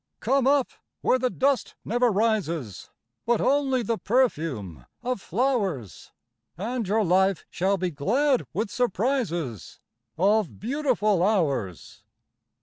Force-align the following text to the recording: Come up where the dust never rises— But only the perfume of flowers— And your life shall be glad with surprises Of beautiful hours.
Come 0.19 0.47
up 0.47 0.69
where 1.01 1.19
the 1.19 1.29
dust 1.29 1.75
never 1.85 2.11
rises— 2.11 2.89
But 3.23 3.39
only 3.39 3.83
the 3.83 3.99
perfume 3.99 4.87
of 5.03 5.21
flowers— 5.21 6.11
And 6.57 6.87
your 6.87 7.03
life 7.05 7.45
shall 7.51 7.77
be 7.77 7.91
glad 7.91 8.47
with 8.51 8.71
surprises 8.71 9.79
Of 10.17 10.59
beautiful 10.59 11.21
hours. 11.21 12.01